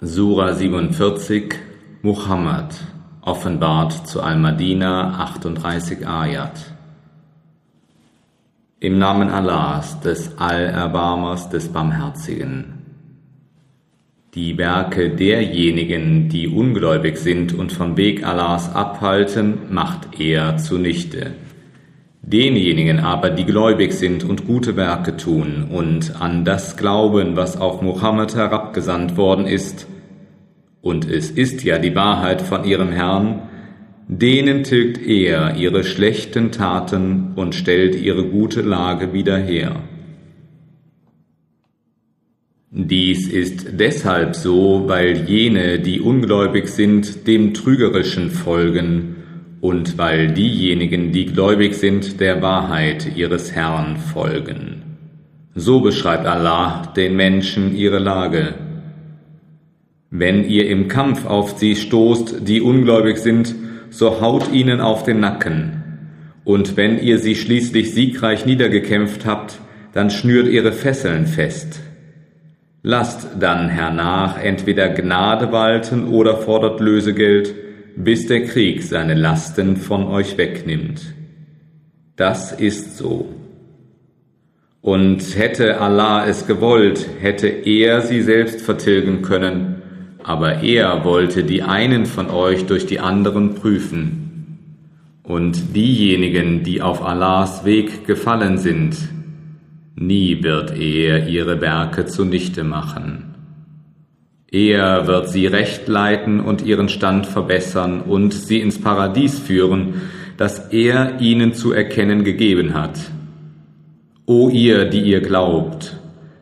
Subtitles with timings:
[0.00, 1.56] Sura 47
[2.02, 2.72] Muhammad
[3.22, 6.72] offenbart zu Al-Madina 38 Ayat
[8.78, 12.74] Im Namen Allahs, des Allerbarmers, des Barmherzigen.
[14.34, 21.32] Die Werke derjenigen, die ungläubig sind und vom Weg Allahs abhalten, macht er zunichte.
[22.30, 27.80] Denjenigen aber, die gläubig sind und gute Werke tun und an das glauben, was auf
[27.80, 29.86] Muhammad herabgesandt worden ist,
[30.82, 33.42] und es ist ja die Wahrheit von ihrem Herrn,
[34.08, 39.76] denen tilgt er ihre schlechten Taten und stellt ihre gute Lage wieder her.
[42.70, 49.16] Dies ist deshalb so, weil jene, die ungläubig sind, dem Trügerischen folgen,
[49.60, 54.82] und weil diejenigen, die gläubig sind, der Wahrheit ihres Herrn folgen.
[55.54, 58.54] So beschreibt Allah den Menschen ihre Lage.
[60.10, 63.54] Wenn ihr im Kampf auf sie stoßt, die ungläubig sind,
[63.90, 65.82] so haut ihnen auf den Nacken.
[66.44, 69.58] Und wenn ihr sie schließlich siegreich niedergekämpft habt,
[69.92, 71.80] dann schnürt ihre Fesseln fest.
[72.82, 77.54] Lasst dann hernach entweder Gnade walten oder fordert Lösegeld,
[77.98, 81.02] bis der Krieg seine Lasten von euch wegnimmt.
[82.14, 83.34] Das ist so.
[84.80, 89.82] Und hätte Allah es gewollt, hätte er sie selbst vertilgen können,
[90.22, 94.60] aber er wollte die einen von euch durch die anderen prüfen.
[95.24, 98.96] Und diejenigen, die auf Allahs Weg gefallen sind,
[99.96, 103.27] nie wird er ihre Werke zunichte machen.
[104.50, 110.00] Er wird sie recht leiten und ihren Stand verbessern und sie ins Paradies führen,
[110.38, 112.98] das er ihnen zu erkennen gegeben hat.
[114.24, 115.98] O ihr, die ihr glaubt,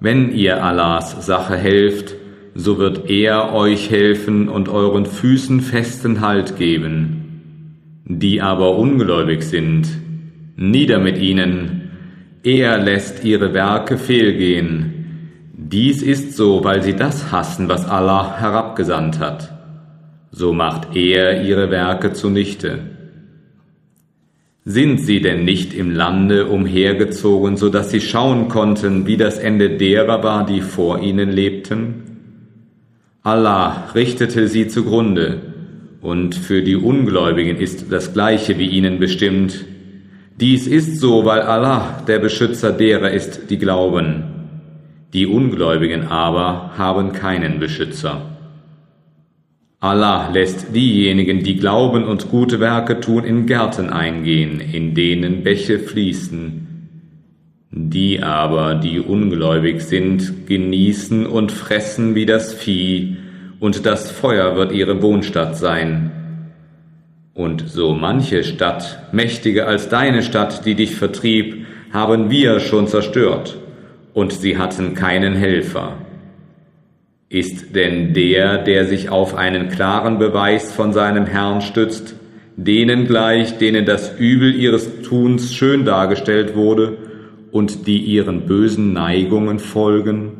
[0.00, 2.14] wenn ihr Allahs Sache helft,
[2.54, 8.02] so wird er euch helfen und euren Füßen festen Halt geben.
[8.06, 9.88] Die aber ungläubig sind,
[10.56, 11.90] nieder mit ihnen,
[12.42, 14.99] er lässt ihre Werke fehlgehen,
[15.62, 19.52] dies ist so, weil sie das hassen, was Allah herabgesandt hat.
[20.32, 22.78] So macht er ihre Werke zunichte.
[24.64, 29.76] Sind sie denn nicht im Lande umhergezogen, so dass sie schauen konnten, wie das Ende
[29.76, 32.04] derer war, die vor ihnen lebten?
[33.22, 35.42] Allah richtete sie zugrunde,
[36.00, 39.66] und für die Ungläubigen ist das Gleiche wie ihnen bestimmt.
[40.40, 44.39] Dies ist so, weil Allah der Beschützer derer ist, die glauben.
[45.12, 48.22] Die Ungläubigen aber haben keinen Beschützer.
[49.80, 55.80] Allah lässt diejenigen, die glauben und gute Werke tun, in Gärten eingehen, in denen Bäche
[55.80, 56.66] fließen.
[57.72, 63.16] Die aber, die ungläubig sind, genießen und fressen wie das Vieh,
[63.58, 66.10] und das Feuer wird ihre Wohnstatt sein.
[67.34, 73.56] Und so manche Stadt, mächtiger als deine Stadt, die dich vertrieb, haben wir schon zerstört
[74.12, 75.98] und sie hatten keinen Helfer.
[77.28, 82.16] Ist denn der, der sich auf einen klaren Beweis von seinem Herrn stützt,
[82.56, 86.98] denen gleich, denen das Übel ihres Tuns schön dargestellt wurde
[87.52, 90.32] und die ihren bösen Neigungen folgen?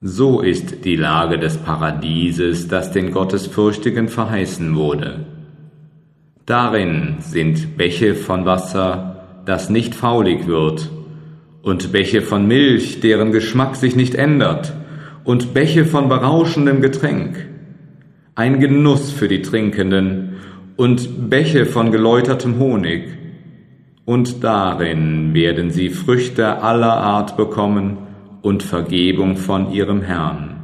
[0.00, 5.26] So ist die Lage des Paradieses, das den Gottesfürchtigen verheißen wurde.
[6.46, 10.90] Darin sind Bäche von Wasser, das nicht faulig wird,
[11.68, 14.72] und Bäche von Milch, deren Geschmack sich nicht ändert,
[15.24, 17.46] und Bäche von berauschendem Getränk,
[18.34, 20.36] ein Genuss für die Trinkenden,
[20.76, 23.10] und Bäche von geläutertem Honig,
[24.06, 27.98] und darin werden sie Früchte aller Art bekommen
[28.40, 30.62] und Vergebung von ihrem Herrn.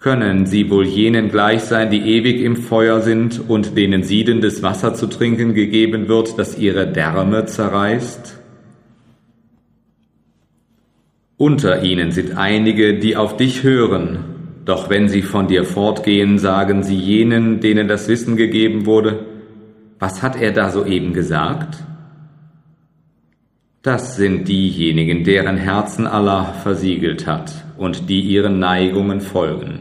[0.00, 4.94] Können sie wohl jenen gleich sein, die ewig im Feuer sind und denen siedendes Wasser
[4.94, 8.40] zu trinken gegeben wird, das ihre Därme zerreißt?
[11.36, 14.18] Unter ihnen sind einige, die auf dich hören,
[14.64, 19.26] doch wenn sie von dir fortgehen, sagen sie jenen, denen das Wissen gegeben wurde,
[19.98, 21.78] was hat er da soeben gesagt?
[23.82, 29.80] Das sind diejenigen, deren Herzen Allah versiegelt hat und die ihren Neigungen folgen.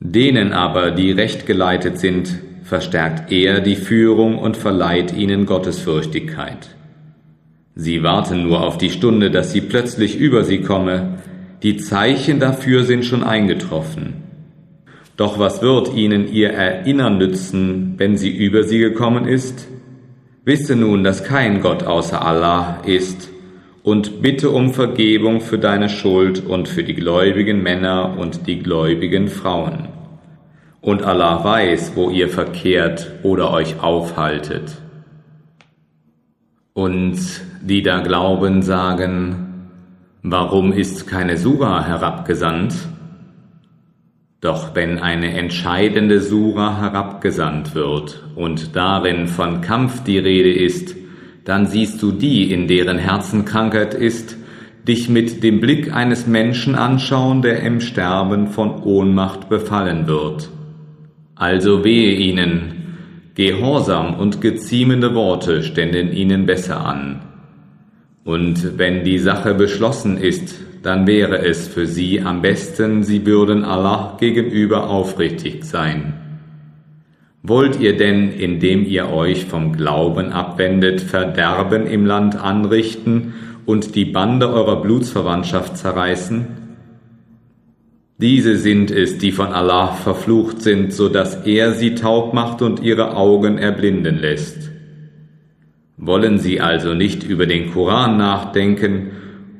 [0.00, 6.74] Denen aber, die recht geleitet sind, verstärkt er die Führung und verleiht ihnen Gottesfürchtigkeit.
[7.74, 11.18] Sie warten nur auf die Stunde, dass sie plötzlich über sie komme.
[11.62, 14.24] Die Zeichen dafür sind schon eingetroffen.
[15.16, 19.68] Doch was wird ihnen ihr Erinnern nützen, wenn sie über sie gekommen ist?
[20.44, 23.30] Wisse nun, dass kein Gott außer Allah ist
[23.82, 29.28] und bitte um Vergebung für deine Schuld und für die gläubigen Männer und die gläubigen
[29.28, 29.88] Frauen.
[30.80, 34.78] Und Allah weiß, wo ihr verkehrt oder euch aufhaltet.
[36.72, 37.18] Und
[37.60, 39.68] die da glauben, sagen,
[40.22, 42.74] warum ist keine Sura herabgesandt?
[44.40, 50.96] Doch wenn eine entscheidende Sura herabgesandt wird und darin von Kampf die Rede ist,
[51.44, 54.36] dann siehst du die, in deren Herzen Krankheit ist,
[54.88, 60.48] dich mit dem Blick eines Menschen anschauen, der im Sterben von Ohnmacht befallen wird.
[61.34, 62.76] Also wehe ihnen,
[63.34, 67.29] Gehorsam und geziemende Worte ständen ihnen besser an.
[68.24, 73.64] Und wenn die Sache beschlossen ist, dann wäre es für sie am besten, sie würden
[73.64, 76.14] Allah gegenüber aufrichtig sein.
[77.42, 83.34] Wollt ihr denn, indem ihr euch vom Glauben abwendet, Verderben im Land anrichten
[83.64, 86.46] und die Bande eurer Blutsverwandtschaft zerreißen?
[88.18, 92.82] Diese sind es, die von Allah verflucht sind, so dass er sie taub macht und
[92.82, 94.69] ihre Augen erblinden lässt.
[96.02, 99.10] Wollen sie also nicht über den Koran nachdenken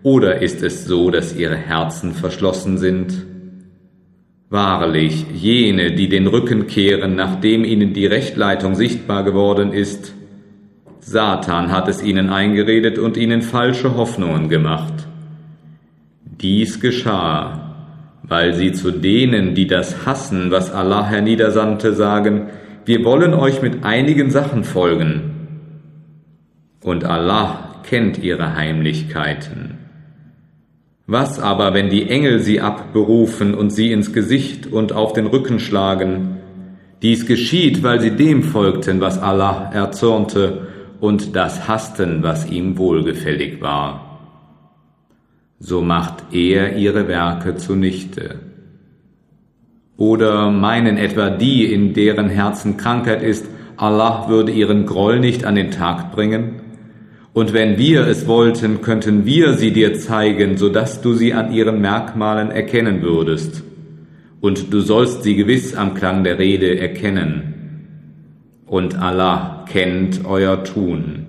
[0.02, 3.26] oder ist es so, dass ihre Herzen verschlossen sind?
[4.48, 10.14] Wahrlich, jene, die den Rücken kehren, nachdem ihnen die Rechtleitung sichtbar geworden ist,
[11.00, 14.94] Satan hat es ihnen eingeredet und ihnen falsche Hoffnungen gemacht.
[16.24, 17.74] Dies geschah,
[18.22, 22.46] weil sie zu denen, die das hassen, was Allah herniedersandte, sagen,
[22.86, 25.39] wir wollen euch mit einigen Sachen folgen.
[26.82, 29.78] Und Allah kennt ihre Heimlichkeiten.
[31.06, 35.58] Was aber, wenn die Engel sie abberufen und sie ins Gesicht und auf den Rücken
[35.58, 36.36] schlagen?
[37.02, 40.68] Dies geschieht, weil sie dem folgten, was Allah erzürnte,
[41.00, 44.20] und das hassten, was ihm wohlgefällig war.
[45.58, 48.36] So macht er ihre Werke zunichte.
[49.96, 53.46] Oder meinen etwa die, in deren Herzen Krankheit ist,
[53.76, 56.69] Allah würde ihren Groll nicht an den Tag bringen?
[57.32, 61.52] Und wenn wir es wollten, könnten wir sie dir zeigen, so dass du sie an
[61.52, 63.62] ihren Merkmalen erkennen würdest.
[64.40, 67.50] Und du sollst sie gewiss am Klang der Rede erkennen.
[68.66, 71.26] Und Allah kennt euer Tun.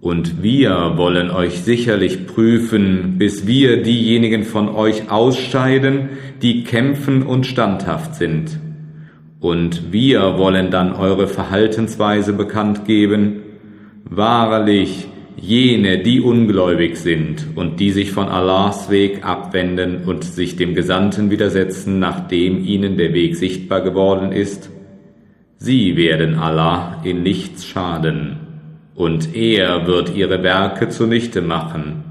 [0.00, 6.08] Und wir wollen euch sicherlich prüfen, bis wir diejenigen von euch ausscheiden,
[6.40, 8.58] die kämpfen und standhaft sind.
[9.40, 13.42] Und wir wollen dann eure Verhaltensweise bekannt geben,
[14.12, 20.74] Wahrlich, jene, die ungläubig sind und die sich von Allahs Weg abwenden und sich dem
[20.74, 24.68] Gesandten widersetzen, nachdem ihnen der Weg sichtbar geworden ist,
[25.58, 28.40] sie werden Allah in nichts schaden,
[28.96, 32.02] und er wird ihre Werke zunichte machen.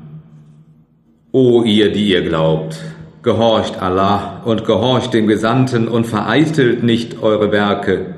[1.34, 2.80] O ihr, die ihr glaubt,
[3.24, 8.16] gehorcht Allah und gehorcht dem Gesandten und vereitelt nicht eure Werke,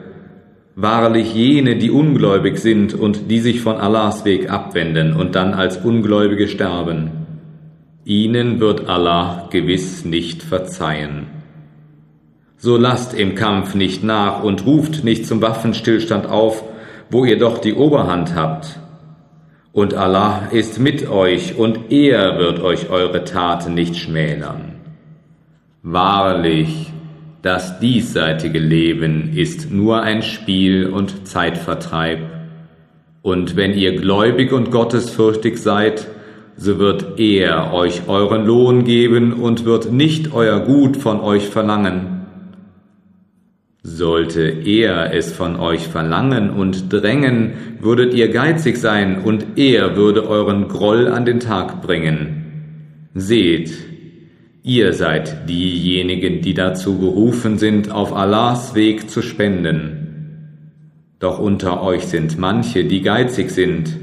[0.81, 5.77] Wahrlich jene, die ungläubig sind und die sich von Allahs Weg abwenden und dann als
[5.77, 7.11] Ungläubige sterben,
[8.03, 11.27] ihnen wird Allah gewiss nicht verzeihen.
[12.57, 16.63] So lasst im Kampf nicht nach und ruft nicht zum Waffenstillstand auf,
[17.11, 18.79] wo ihr doch die Oberhand habt.
[19.73, 24.77] Und Allah ist mit euch und er wird euch eure Taten nicht schmälern.
[25.83, 26.90] Wahrlich,
[27.41, 32.19] das diesseitige Leben ist nur ein Spiel und Zeitvertreib.
[33.23, 36.07] Und wenn ihr gläubig und gottesfürchtig seid,
[36.55, 42.27] so wird er euch euren Lohn geben und wird nicht euer Gut von euch verlangen.
[43.81, 50.27] Sollte er es von euch verlangen und drängen, würdet ihr geizig sein und er würde
[50.27, 53.09] euren Groll an den Tag bringen.
[53.15, 53.71] Seht,
[54.63, 60.01] Ihr seid diejenigen, die dazu berufen sind, auf Allahs Weg zu spenden.
[61.19, 63.97] Doch unter euch sind manche, die geizig sind,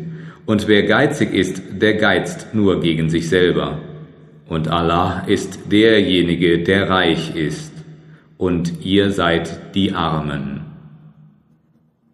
[0.46, 3.78] und wer geizig ist, der geizt nur gegen sich selber.
[4.48, 7.72] Und Allah ist derjenige, der reich ist,
[8.36, 10.62] und ihr seid die Armen.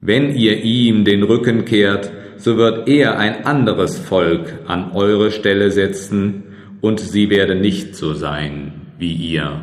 [0.00, 5.70] Wenn ihr ihm den Rücken kehrt, so wird er ein anderes Volk an eure Stelle
[5.70, 6.43] setzen,
[6.84, 9.62] und sie werden nicht so sein wie ihr.